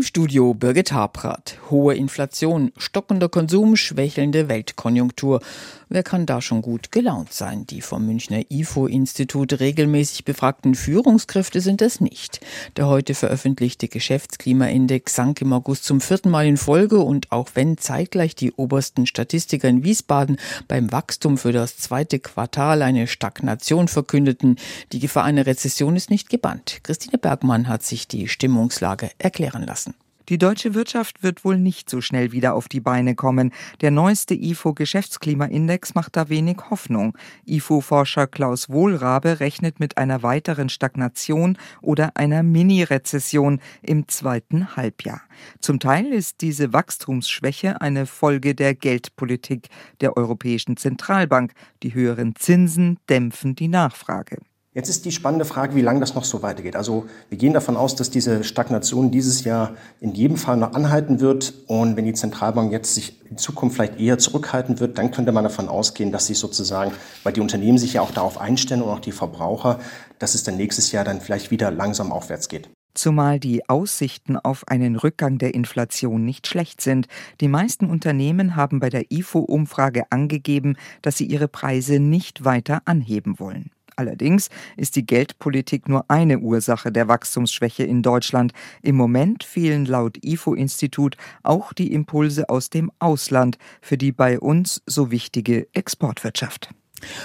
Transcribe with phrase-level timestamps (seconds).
[0.00, 1.58] Im Studio Birgit Habrath.
[1.68, 5.42] Hohe Inflation, stockender Konsum, schwächelnde Weltkonjunktur.
[5.90, 7.66] Wer kann da schon gut gelaunt sein?
[7.66, 12.40] Die vom Münchner IFO-Institut regelmäßig befragten Führungskräfte sind es nicht.
[12.76, 17.76] Der heute veröffentlichte Geschäftsklimaindex sank im August zum vierten Mal in Folge und auch wenn
[17.76, 24.56] zeitgleich die obersten Statistiker in Wiesbaden beim Wachstum für das zweite Quartal eine Stagnation verkündeten,
[24.92, 26.78] die Gefahr einer Rezession ist nicht gebannt.
[26.84, 29.89] Christine Bergmann hat sich die Stimmungslage erklären lassen.
[30.30, 33.52] Die deutsche Wirtschaft wird wohl nicht so schnell wieder auf die Beine kommen.
[33.80, 37.18] Der neueste IFO-Geschäftsklimaindex macht da wenig Hoffnung.
[37.46, 45.22] IFO-Forscher Klaus Wohlrabe rechnet mit einer weiteren Stagnation oder einer Mini-Rezession im zweiten Halbjahr.
[45.58, 49.68] Zum Teil ist diese Wachstumsschwäche eine Folge der Geldpolitik
[50.00, 51.54] der Europäischen Zentralbank.
[51.82, 54.38] Die höheren Zinsen dämpfen die Nachfrage.
[54.72, 56.76] Jetzt ist die spannende Frage, wie lange das noch so weitergeht.
[56.76, 61.18] Also wir gehen davon aus, dass diese Stagnation dieses Jahr in jedem Fall noch anhalten
[61.18, 61.54] wird.
[61.66, 65.42] Und wenn die Zentralbank jetzt sich in Zukunft vielleicht eher zurückhalten wird, dann könnte man
[65.42, 66.92] davon ausgehen, dass sich sozusagen,
[67.24, 69.80] weil die Unternehmen sich ja auch darauf einstellen und auch die Verbraucher,
[70.20, 72.70] dass es dann nächstes Jahr dann vielleicht wieder langsam aufwärts geht.
[72.94, 77.08] Zumal die Aussichten auf einen Rückgang der Inflation nicht schlecht sind.
[77.40, 83.40] Die meisten Unternehmen haben bei der IFO-Umfrage angegeben, dass sie ihre Preise nicht weiter anheben
[83.40, 83.70] wollen.
[84.00, 84.48] Allerdings
[84.78, 88.54] ist die Geldpolitik nur eine Ursache der Wachstumsschwäche in Deutschland.
[88.80, 94.82] Im Moment fehlen laut IFO-Institut auch die Impulse aus dem Ausland für die bei uns
[94.86, 96.70] so wichtige Exportwirtschaft.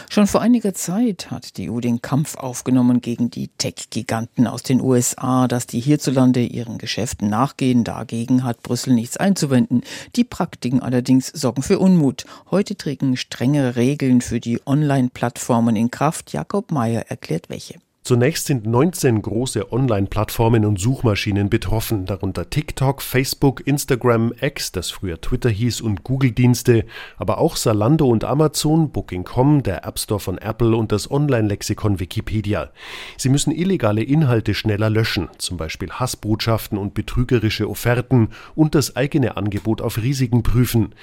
[0.09, 4.81] Schon vor einiger Zeit hat die EU den Kampf aufgenommen gegen die Tech-Giganten aus den
[4.81, 7.83] USA, dass die hierzulande ihren Geschäften nachgehen.
[7.83, 9.81] Dagegen hat Brüssel nichts einzuwenden.
[10.15, 12.25] Die Praktiken allerdings sorgen für Unmut.
[12.51, 16.33] Heute treten strengere Regeln für die Online-Plattformen in Kraft.
[16.33, 17.75] Jakob Mayer erklärt welche.
[18.05, 25.19] Zunächst sind 19 große Online-Plattformen und Suchmaschinen betroffen, darunter TikTok, Facebook, Instagram, X, das früher
[25.19, 26.85] Twitter hieß, und Google-Dienste,
[27.17, 32.69] aber auch Salando und Amazon, Booking.com, der App Store von Apple und das Online-Lexikon Wikipedia.
[33.17, 39.35] Sie müssen illegale Inhalte schneller löschen, zum Beispiel Hassbotschaften und betrügerische Offerten und das eigene
[39.35, 40.93] Angebot auf Risiken prüfen.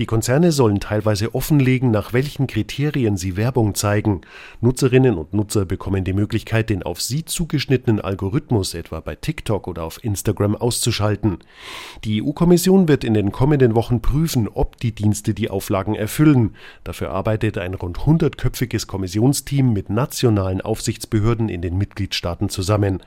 [0.00, 4.22] Die Konzerne sollen teilweise offenlegen, nach welchen Kriterien sie Werbung zeigen.
[4.60, 9.68] Nutzerinnen und Nutzer bekommen die Möglichkeit, Möglichkeit, den auf sie zugeschnittenen Algorithmus etwa bei TikTok
[9.68, 11.38] oder auf Instagram auszuschalten.
[12.04, 16.54] Die EU-Kommission wird in den kommenden Wochen prüfen, ob die Dienste die Auflagen erfüllen.
[16.84, 23.02] Dafür arbeitet ein rund 100-köpfiges Kommissionsteam mit nationalen Aufsichtsbehörden in den Mitgliedstaaten zusammen.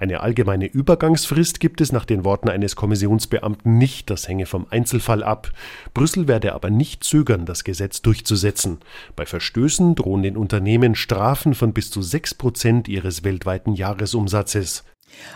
[0.00, 5.22] Eine allgemeine Übergangsfrist gibt es nach den Worten eines Kommissionsbeamten nicht, das hänge vom Einzelfall
[5.22, 5.52] ab.
[5.92, 8.78] Brüssel werde aber nicht zögern, das Gesetz durchzusetzen.
[9.16, 14.84] Bei Verstößen drohen den Unternehmen Strafen von bis zu 6 Prozent Prozent ihres weltweiten Jahresumsatzes.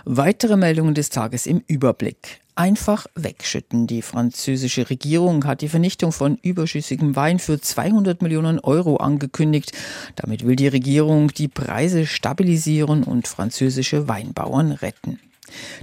[0.05, 2.41] Weitere Meldungen des Tages im Überblick.
[2.55, 3.87] Einfach wegschütten.
[3.87, 9.72] Die französische Regierung hat die Vernichtung von überschüssigem Wein für 200 Millionen Euro angekündigt.
[10.16, 15.19] Damit will die Regierung die Preise stabilisieren und französische Weinbauern retten.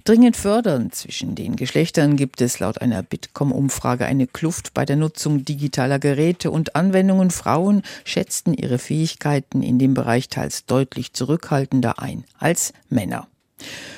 [0.04, 5.46] Dringend fördern zwischen den Geschlechtern gibt es laut einer Bitkom-Umfrage eine Kluft bei der Nutzung
[5.46, 7.32] digitaler Geräte und Anwendungen.
[7.32, 13.28] Frauen schätzten ihre Fähigkeiten in dem Bereich teils deutlich zurückhaltender ein als Männer.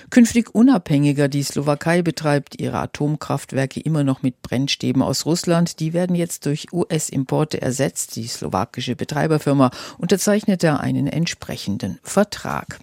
[0.09, 5.79] Künftig unabhängiger, die Slowakei betreibt ihre Atomkraftwerke immer noch mit Brennstäben aus Russland.
[5.79, 8.15] Die werden jetzt durch US-Importe ersetzt.
[8.15, 9.69] Die slowakische Betreiberfirma
[9.99, 12.79] unterzeichnete einen entsprechenden Vertrag.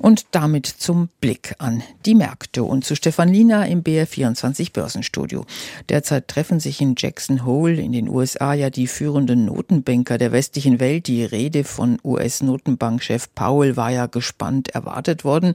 [0.00, 5.44] Und damit zum Blick an die Märkte und zu Stefan Lina im BR24 Börsenstudio.
[5.90, 10.80] Derzeit treffen sich in Jackson Hole in den USA ja die führenden Notenbanker der westlichen
[10.80, 11.06] Welt.
[11.06, 15.52] Die Rede von US-Notenbankchef Powell war ja gespannt erwartet worden.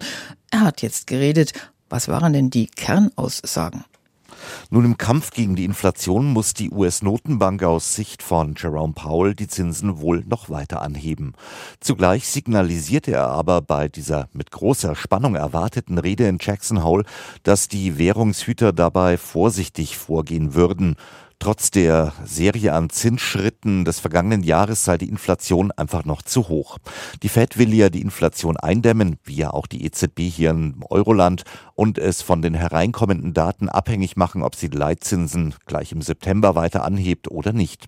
[0.51, 1.53] Er hat jetzt geredet.
[1.89, 3.83] Was waren denn die Kernaussagen?
[4.69, 9.47] Nun im Kampf gegen die Inflation muss die US-Notenbank aus Sicht von Jerome Powell die
[9.47, 11.33] Zinsen wohl noch weiter anheben.
[11.79, 17.03] Zugleich signalisierte er aber bei dieser mit großer Spannung erwarteten Rede in Jackson Hole,
[17.43, 20.95] dass die Währungshüter dabei vorsichtig vorgehen würden.
[21.39, 26.77] Trotz der Serie an Zinsschritten des vergangenen Jahres sei die Inflation einfach noch zu hoch.
[27.23, 31.43] Die Fed will ja die Inflation eindämmen, wie ja auch die EZB hier im Euroland,
[31.75, 36.85] und es von den hereinkommenden Daten abhängig machen, ob sie Leitzinsen gleich im September weiter
[36.85, 37.85] anhebt oder nicht.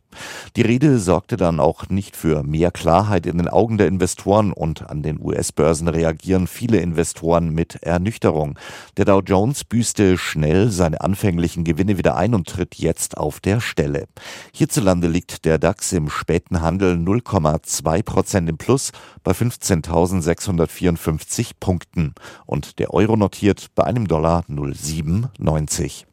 [0.55, 4.89] Die Rede sorgte dann auch nicht für mehr Klarheit in den Augen der Investoren und
[4.89, 8.59] an den US-Börsen reagieren viele Investoren mit Ernüchterung.
[8.97, 13.41] Der Dow Jones büßte schnell seine anfänglichen Gewinne wieder ein und tritt jetzt auf auf
[13.41, 14.07] der Stelle.
[14.51, 18.91] Hierzulande liegt der DAX im späten Handel 0,2 Prozent im Plus
[19.23, 22.15] bei 15.654 Punkten
[22.47, 26.05] und der Euro notiert bei einem Dollar 0,97.